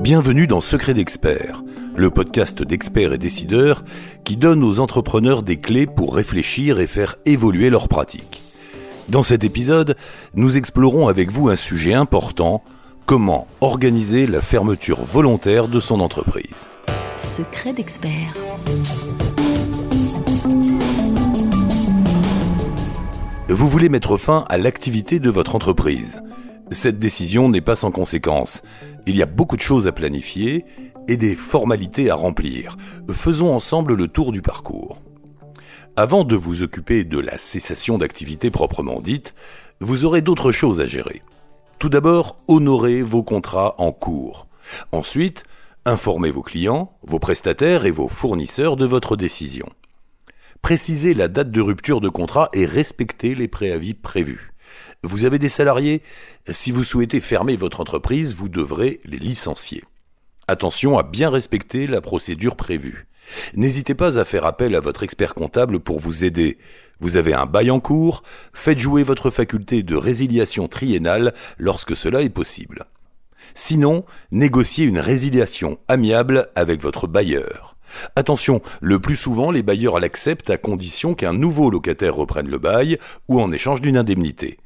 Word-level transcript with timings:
Bienvenue 0.00 0.46
dans 0.46 0.60
Secret 0.60 0.94
d'experts, 0.94 1.62
le 1.96 2.10
podcast 2.10 2.62
d'experts 2.62 3.12
et 3.12 3.18
décideurs 3.18 3.84
qui 4.24 4.36
donne 4.36 4.64
aux 4.64 4.80
entrepreneurs 4.80 5.42
des 5.42 5.58
clés 5.58 5.86
pour 5.86 6.14
réfléchir 6.14 6.80
et 6.80 6.86
faire 6.86 7.16
évoluer 7.26 7.70
leurs 7.70 7.88
pratiques. 7.88 8.42
Dans 9.08 9.22
cet 9.22 9.44
épisode, 9.44 9.96
nous 10.34 10.56
explorons 10.56 11.08
avec 11.08 11.30
vous 11.30 11.48
un 11.48 11.56
sujet 11.56 11.94
important, 11.94 12.62
comment 13.06 13.46
organiser 13.60 14.26
la 14.26 14.40
fermeture 14.40 15.04
volontaire 15.04 15.68
de 15.68 15.80
son 15.80 16.00
entreprise. 16.00 16.68
Secret 17.18 17.72
d'expert. 17.72 18.34
Vous 23.52 23.66
voulez 23.66 23.88
mettre 23.88 24.16
fin 24.16 24.44
à 24.48 24.58
l'activité 24.58 25.18
de 25.18 25.28
votre 25.28 25.56
entreprise. 25.56 26.22
Cette 26.70 27.00
décision 27.00 27.48
n'est 27.48 27.60
pas 27.60 27.74
sans 27.74 27.90
conséquences. 27.90 28.62
Il 29.08 29.16
y 29.16 29.22
a 29.22 29.26
beaucoup 29.26 29.56
de 29.56 29.60
choses 29.60 29.88
à 29.88 29.92
planifier 29.92 30.64
et 31.08 31.16
des 31.16 31.34
formalités 31.34 32.10
à 32.10 32.14
remplir. 32.14 32.76
Faisons 33.10 33.52
ensemble 33.52 33.94
le 33.94 34.06
tour 34.06 34.30
du 34.30 34.40
parcours. 34.40 34.98
Avant 35.96 36.22
de 36.22 36.36
vous 36.36 36.62
occuper 36.62 37.02
de 37.02 37.18
la 37.18 37.38
cessation 37.38 37.98
d'activité 37.98 38.52
proprement 38.52 39.00
dite, 39.00 39.34
vous 39.80 40.04
aurez 40.04 40.22
d'autres 40.22 40.52
choses 40.52 40.80
à 40.80 40.86
gérer. 40.86 41.20
Tout 41.80 41.88
d'abord, 41.88 42.36
honorez 42.46 43.02
vos 43.02 43.24
contrats 43.24 43.74
en 43.78 43.90
cours. 43.90 44.46
Ensuite, 44.92 45.42
informez 45.84 46.30
vos 46.30 46.42
clients, 46.42 46.92
vos 47.02 47.18
prestataires 47.18 47.84
et 47.84 47.90
vos 47.90 48.06
fournisseurs 48.06 48.76
de 48.76 48.86
votre 48.86 49.16
décision. 49.16 49.66
Précisez 50.62 51.14
la 51.14 51.28
date 51.28 51.50
de 51.50 51.60
rupture 51.60 52.00
de 52.00 52.08
contrat 52.08 52.48
et 52.52 52.66
respectez 52.66 53.34
les 53.34 53.48
préavis 53.48 53.94
prévus. 53.94 54.52
Vous 55.02 55.24
avez 55.24 55.38
des 55.38 55.48
salariés? 55.48 56.02
Si 56.46 56.70
vous 56.70 56.84
souhaitez 56.84 57.20
fermer 57.20 57.56
votre 57.56 57.80
entreprise, 57.80 58.34
vous 58.34 58.48
devrez 58.48 59.00
les 59.04 59.18
licencier. 59.18 59.82
Attention 60.46 60.98
à 60.98 61.02
bien 61.02 61.30
respecter 61.30 61.86
la 61.86 62.00
procédure 62.00 62.56
prévue. 62.56 63.06
N'hésitez 63.54 63.94
pas 63.94 64.18
à 64.18 64.24
faire 64.24 64.44
appel 64.44 64.74
à 64.74 64.80
votre 64.80 65.02
expert 65.02 65.34
comptable 65.34 65.80
pour 65.80 66.00
vous 66.00 66.24
aider. 66.24 66.58
Vous 67.00 67.16
avez 67.16 67.32
un 67.32 67.46
bail 67.46 67.70
en 67.70 67.80
cours, 67.80 68.22
faites 68.52 68.78
jouer 68.78 69.02
votre 69.02 69.30
faculté 69.30 69.82
de 69.82 69.96
résiliation 69.96 70.68
triennale 70.68 71.34
lorsque 71.58 71.96
cela 71.96 72.22
est 72.22 72.30
possible. 72.30 72.86
Sinon, 73.54 74.04
négociez 74.32 74.84
une 74.84 74.98
résiliation 74.98 75.78
amiable 75.88 76.48
avec 76.54 76.80
votre 76.82 77.06
bailleur. 77.06 77.69
Attention, 78.16 78.60
le 78.80 78.98
plus 78.98 79.16
souvent 79.16 79.50
les 79.50 79.62
bailleurs 79.62 80.00
l'acceptent 80.00 80.50
à 80.50 80.56
condition 80.56 81.14
qu'un 81.14 81.32
nouveau 81.32 81.70
locataire 81.70 82.14
reprenne 82.14 82.48
le 82.48 82.58
bail 82.58 82.98
ou 83.28 83.40
en 83.40 83.52
échange 83.52 83.80
d'une 83.80 83.96
indemnité. 83.96 84.58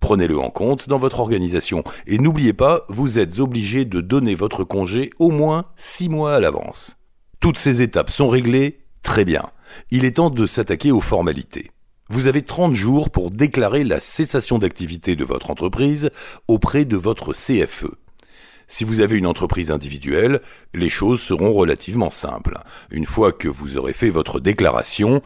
Prenez-le 0.00 0.38
en 0.38 0.50
compte 0.50 0.88
dans 0.88 0.98
votre 0.98 1.20
organisation 1.20 1.82
et 2.06 2.18
n'oubliez 2.18 2.52
pas, 2.52 2.84
vous 2.88 3.18
êtes 3.18 3.40
obligé 3.40 3.84
de 3.84 4.00
donner 4.00 4.34
votre 4.34 4.64
congé 4.64 5.10
au 5.18 5.30
moins 5.30 5.64
six 5.76 6.08
mois 6.08 6.34
à 6.34 6.40
l'avance. 6.40 6.96
Toutes 7.40 7.58
ces 7.58 7.82
étapes 7.82 8.10
sont 8.10 8.28
réglées 8.28 8.80
Très 9.02 9.24
bien. 9.24 9.48
Il 9.90 10.04
est 10.04 10.16
temps 10.16 10.30
de 10.30 10.46
s'attaquer 10.46 10.92
aux 10.92 11.00
formalités. 11.00 11.70
Vous 12.10 12.26
avez 12.26 12.42
30 12.42 12.74
jours 12.74 13.10
pour 13.10 13.30
déclarer 13.30 13.84
la 13.84 14.00
cessation 14.00 14.58
d'activité 14.58 15.16
de 15.16 15.24
votre 15.24 15.50
entreprise 15.50 16.10
auprès 16.46 16.84
de 16.84 16.96
votre 16.96 17.32
CFE. 17.32 17.86
Si 18.70 18.84
vous 18.84 19.00
avez 19.00 19.16
une 19.16 19.26
entreprise 19.26 19.70
individuelle, 19.70 20.42
les 20.74 20.90
choses 20.90 21.22
seront 21.22 21.54
relativement 21.54 22.10
simples. 22.10 22.58
Une 22.90 23.06
fois 23.06 23.32
que 23.32 23.48
vous 23.48 23.78
aurez 23.78 23.94
fait 23.94 24.10
votre 24.10 24.40
déclaration, 24.40 25.22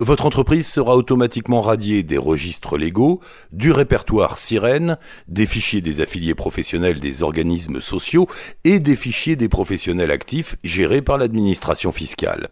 votre 0.00 0.24
entreprise 0.24 0.66
sera 0.66 0.96
automatiquement 0.96 1.60
radiée 1.60 2.02
des 2.02 2.16
registres 2.16 2.78
légaux, 2.78 3.20
du 3.52 3.70
répertoire 3.70 4.38
sirène, 4.38 4.96
des 5.28 5.44
fichiers 5.44 5.82
des 5.82 6.00
affiliés 6.00 6.34
professionnels 6.34 6.98
des 6.98 7.22
organismes 7.22 7.82
sociaux 7.82 8.28
et 8.64 8.80
des 8.80 8.96
fichiers 8.96 9.36
des 9.36 9.50
professionnels 9.50 10.10
actifs 10.10 10.56
gérés 10.64 11.02
par 11.02 11.18
l'administration 11.18 11.92
fiscale. 11.92 12.48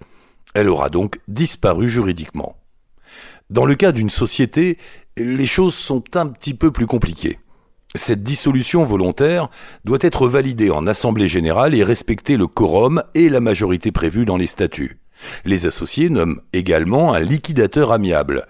Elle 0.55 0.69
aura 0.69 0.91
donc 0.91 1.21
disparu 1.27 1.89
juridiquement. 1.89 2.57
Dans 3.49 3.65
le 3.65 3.75
cas 3.75 3.93
d'une 3.93 4.11
société, 4.11 4.79
les 5.17 5.47
choses 5.47 5.75
sont 5.75 6.05
un 6.17 6.27
petit 6.27 6.55
peu 6.55 6.71
plus 6.71 6.87
compliquées. 6.87 7.39
Cette 7.97 8.25
dissolution 8.25 8.85
volontaire 8.85 9.49
doit 9.85 9.99
être 10.01 10.27
validée 10.27 10.71
en 10.71 10.89
Assemblée 10.89 11.29
générale 11.29 11.77
et 11.77 11.85
respecter 11.85 12.37
le 12.37 12.49
quorum 12.49 13.05
et 13.15 13.29
la 13.29 13.39
majorité 13.39 13.93
prévue 13.93 14.25
dans 14.25 14.37
les 14.37 14.49
statuts. 14.49 14.99
Les 15.45 15.65
associés 15.67 16.11
nomment 16.11 16.41
également 16.53 17.15
un 17.15 17.21
liquidateur 17.21 17.93
amiable. 17.93 18.49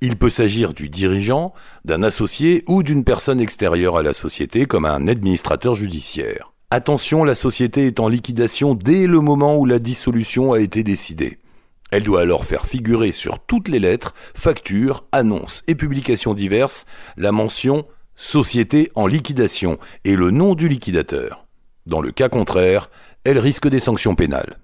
Il 0.00 0.16
peut 0.16 0.30
s'agir 0.30 0.74
du 0.74 0.88
dirigeant, 0.88 1.54
d'un 1.84 2.04
associé 2.04 2.62
ou 2.68 2.84
d'une 2.84 3.02
personne 3.02 3.40
extérieure 3.40 3.96
à 3.96 4.04
la 4.04 4.12
société 4.12 4.66
comme 4.66 4.84
un 4.84 5.08
administrateur 5.08 5.74
judiciaire. 5.74 6.52
Attention, 6.70 7.24
la 7.24 7.34
société 7.34 7.86
est 7.86 7.98
en 7.98 8.08
liquidation 8.08 8.76
dès 8.76 9.08
le 9.08 9.18
moment 9.18 9.56
où 9.56 9.66
la 9.66 9.80
dissolution 9.80 10.52
a 10.52 10.60
été 10.60 10.84
décidée. 10.84 11.38
Elle 11.90 12.04
doit 12.04 12.22
alors 12.22 12.44
faire 12.44 12.66
figurer 12.66 13.10
sur 13.10 13.40
toutes 13.40 13.68
les 13.68 13.80
lettres, 13.80 14.14
factures, 14.34 15.04
annonces 15.10 15.64
et 15.66 15.74
publications 15.74 16.34
diverses 16.34 16.86
la 17.16 17.32
mention 17.32 17.86
société 18.16 18.90
en 18.94 19.06
liquidation 19.06 19.78
et 20.04 20.16
le 20.16 20.30
nom 20.30 20.54
du 20.54 20.68
liquidateur. 20.68 21.46
Dans 21.86 22.00
le 22.00 22.12
cas 22.12 22.28
contraire, 22.28 22.90
elle 23.24 23.38
risque 23.38 23.68
des 23.68 23.80
sanctions 23.80 24.14
pénales. 24.14 24.58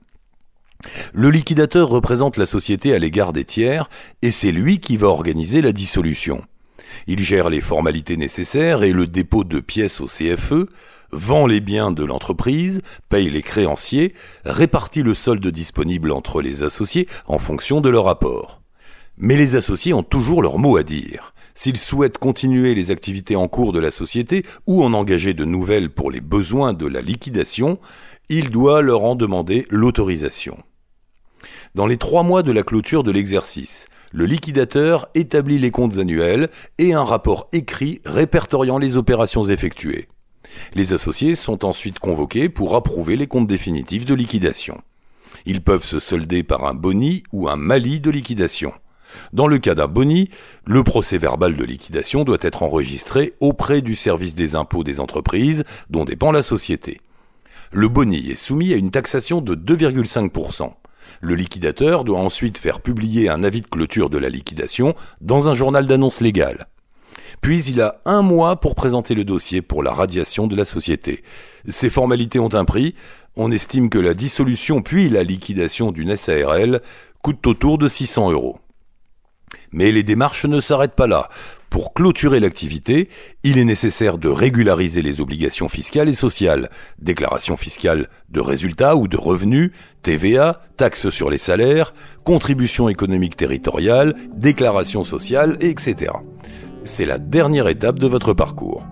Le 1.12 1.30
liquidateur 1.30 1.88
représente 1.88 2.36
la 2.36 2.46
société 2.46 2.94
à 2.94 2.98
l'égard 2.98 3.32
des 3.32 3.44
tiers 3.44 3.90
et 4.22 4.30
c'est 4.30 4.52
lui 4.52 4.80
qui 4.80 4.96
va 4.96 5.08
organiser 5.08 5.60
la 5.60 5.72
dissolution. 5.72 6.42
Il 7.06 7.22
gère 7.22 7.50
les 7.50 7.60
formalités 7.60 8.16
nécessaires 8.16 8.82
et 8.82 8.92
le 8.92 9.06
dépôt 9.06 9.44
de 9.44 9.60
pièces 9.60 10.00
au 10.00 10.06
CFE, 10.06 10.66
vend 11.12 11.46
les 11.46 11.60
biens 11.60 11.90
de 11.90 12.04
l'entreprise, 12.04 12.82
paye 13.08 13.30
les 13.30 13.42
créanciers, 13.42 14.14
répartit 14.44 15.02
le 15.02 15.14
solde 15.14 15.46
disponible 15.46 16.12
entre 16.12 16.40
les 16.40 16.62
associés 16.62 17.08
en 17.26 17.38
fonction 17.38 17.80
de 17.80 17.90
leur 17.90 18.08
apport. 18.08 18.62
Mais 19.16 19.36
les 19.36 19.56
associés 19.56 19.92
ont 19.92 20.02
toujours 20.02 20.42
leur 20.42 20.58
mot 20.58 20.76
à 20.76 20.82
dire. 20.82 21.34
S'ils 21.54 21.76
souhaitent 21.76 22.18
continuer 22.18 22.74
les 22.74 22.90
activités 22.90 23.36
en 23.36 23.48
cours 23.48 23.72
de 23.72 23.80
la 23.80 23.90
société 23.90 24.44
ou 24.66 24.82
en 24.82 24.92
engager 24.92 25.34
de 25.34 25.44
nouvelles 25.44 25.90
pour 25.90 26.10
les 26.10 26.20
besoins 26.20 26.72
de 26.72 26.86
la 26.86 27.00
liquidation, 27.00 27.78
il 28.28 28.50
doit 28.50 28.82
leur 28.82 29.04
en 29.04 29.16
demander 29.16 29.66
l'autorisation. 29.70 30.56
Dans 31.74 31.86
les 31.86 31.96
trois 31.96 32.22
mois 32.22 32.42
de 32.42 32.52
la 32.52 32.62
clôture 32.62 33.04
de 33.04 33.10
l'exercice, 33.10 33.86
le 34.12 34.26
liquidateur 34.26 35.08
établit 35.14 35.58
les 35.58 35.70
comptes 35.70 35.98
annuels 35.98 36.50
et 36.78 36.94
un 36.94 37.04
rapport 37.04 37.48
écrit 37.52 38.00
répertoriant 38.04 38.78
les 38.78 38.96
opérations 38.96 39.44
effectuées. 39.44 40.08
Les 40.74 40.92
associés 40.92 41.34
sont 41.36 41.64
ensuite 41.64 42.00
convoqués 42.00 42.48
pour 42.48 42.74
approuver 42.74 43.16
les 43.16 43.28
comptes 43.28 43.46
définitifs 43.46 44.04
de 44.04 44.14
liquidation. 44.14 44.80
Ils 45.46 45.62
peuvent 45.62 45.84
se 45.84 46.00
solder 46.00 46.42
par 46.42 46.64
un 46.64 46.74
boni 46.74 47.22
ou 47.32 47.48
un 47.48 47.56
mali 47.56 48.00
de 48.00 48.10
liquidation. 48.10 48.72
Dans 49.32 49.46
le 49.46 49.58
cas 49.58 49.74
d'un 49.74 49.86
boni, 49.86 50.30
le 50.66 50.82
procès 50.84 51.18
verbal 51.18 51.56
de 51.56 51.64
liquidation 51.64 52.24
doit 52.24 52.38
être 52.40 52.62
enregistré 52.62 53.34
auprès 53.40 53.80
du 53.80 53.96
service 53.96 54.34
des 54.34 54.54
impôts 54.54 54.84
des 54.84 55.00
entreprises 55.00 55.64
dont 55.88 56.04
dépend 56.04 56.32
la 56.32 56.42
société. 56.42 57.00
Le 57.72 57.88
boni 57.88 58.30
est 58.30 58.36
soumis 58.36 58.72
à 58.72 58.76
une 58.76 58.90
taxation 58.90 59.40
de 59.40 59.54
2,5%. 59.54 60.72
Le 61.20 61.34
liquidateur 61.34 62.04
doit 62.04 62.18
ensuite 62.18 62.58
faire 62.58 62.80
publier 62.80 63.28
un 63.28 63.44
avis 63.44 63.60
de 63.60 63.66
clôture 63.66 64.10
de 64.10 64.18
la 64.18 64.28
liquidation 64.28 64.94
dans 65.20 65.48
un 65.48 65.54
journal 65.54 65.86
d'annonce 65.86 66.20
légale. 66.20 66.66
Puis 67.40 67.64
il 67.64 67.80
a 67.80 68.00
un 68.04 68.22
mois 68.22 68.56
pour 68.56 68.74
présenter 68.74 69.14
le 69.14 69.24
dossier 69.24 69.62
pour 69.62 69.82
la 69.82 69.92
radiation 69.92 70.46
de 70.46 70.56
la 70.56 70.64
société. 70.64 71.22
Ces 71.68 71.90
formalités 71.90 72.38
ont 72.38 72.52
un 72.54 72.64
prix. 72.64 72.94
On 73.36 73.50
estime 73.50 73.88
que 73.88 73.98
la 73.98 74.14
dissolution 74.14 74.82
puis 74.82 75.08
la 75.08 75.22
liquidation 75.22 75.92
d'une 75.92 76.16
SARL 76.16 76.82
coûtent 77.22 77.46
autour 77.46 77.78
de 77.78 77.88
600 77.88 78.32
euros. 78.32 78.58
Mais 79.72 79.92
les 79.92 80.02
démarches 80.02 80.46
ne 80.46 80.60
s'arrêtent 80.60 80.96
pas 80.96 81.06
là. 81.06 81.28
Pour 81.70 81.94
clôturer 81.94 82.40
l'activité, 82.40 83.08
il 83.44 83.56
est 83.56 83.64
nécessaire 83.64 84.18
de 84.18 84.28
régulariser 84.28 85.02
les 85.02 85.20
obligations 85.20 85.68
fiscales 85.68 86.08
et 86.08 86.12
sociales, 86.12 86.68
déclaration 86.98 87.56
fiscale 87.56 88.08
de 88.28 88.40
résultats 88.40 88.96
ou 88.96 89.06
de 89.06 89.16
revenus, 89.16 89.70
TVA, 90.02 90.62
taxes 90.76 91.10
sur 91.10 91.30
les 91.30 91.38
salaires, 91.38 91.94
contribution 92.24 92.88
économique 92.88 93.36
territoriale, 93.36 94.16
déclaration 94.34 95.04
sociale, 95.04 95.56
etc. 95.60 96.12
C'est 96.82 97.06
la 97.06 97.18
dernière 97.18 97.68
étape 97.68 98.00
de 98.00 98.08
votre 98.08 98.34
parcours. 98.34 98.84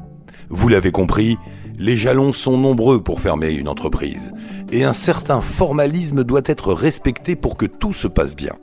Vous 0.48 0.68
l'avez 0.68 0.92
compris, 0.92 1.36
les 1.78 1.96
jalons 1.96 2.32
sont 2.32 2.56
nombreux 2.56 3.02
pour 3.02 3.20
fermer 3.20 3.50
une 3.50 3.68
entreprise, 3.68 4.32
et 4.70 4.84
un 4.84 4.92
certain 4.92 5.40
formalisme 5.40 6.22
doit 6.22 6.42
être 6.44 6.72
respecté 6.72 7.34
pour 7.34 7.56
que 7.56 7.66
tout 7.66 7.92
se 7.92 8.06
passe 8.06 8.36
bien. 8.36 8.54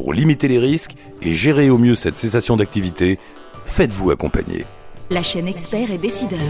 Pour 0.00 0.14
limiter 0.14 0.48
les 0.48 0.58
risques 0.58 0.94
et 1.20 1.34
gérer 1.34 1.68
au 1.68 1.76
mieux 1.76 1.94
cette 1.94 2.16
cessation 2.16 2.56
d'activité, 2.56 3.18
faites-vous 3.66 4.10
accompagner. 4.10 4.64
La 5.10 5.22
chaîne 5.22 5.46
Expert 5.46 5.90
et 5.90 5.98
Décideur. 5.98 6.40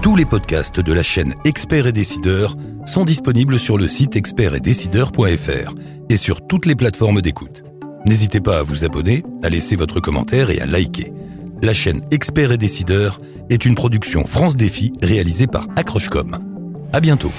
Tous 0.00 0.16
les 0.16 0.24
podcasts 0.24 0.80
de 0.80 0.92
la 0.94 1.02
chaîne 1.02 1.34
Expert 1.44 1.86
et 1.86 1.92
Décideur 1.92 2.54
sont 2.86 3.04
disponibles 3.04 3.58
sur 3.58 3.76
le 3.76 3.86
site 3.86 4.16
expertetdecideur.fr 4.16 5.74
et 6.08 6.16
sur 6.16 6.46
toutes 6.46 6.64
les 6.64 6.74
plateformes 6.74 7.20
d'écoute. 7.20 7.64
N'hésitez 8.06 8.40
pas 8.40 8.60
à 8.60 8.62
vous 8.62 8.86
abonner, 8.86 9.24
à 9.42 9.50
laisser 9.50 9.76
votre 9.76 10.00
commentaire 10.00 10.48
et 10.48 10.58
à 10.60 10.64
liker. 10.64 11.12
La 11.60 11.74
chaîne 11.74 12.00
Experts 12.10 12.52
et 12.52 12.58
Décideurs 12.58 13.20
est 13.50 13.66
une 13.66 13.74
production 13.74 14.24
France 14.24 14.56
Défi 14.56 14.94
réalisée 15.02 15.48
par 15.48 15.66
Accrochecom. 15.76 16.38
À 16.94 17.00
bientôt. 17.00 17.30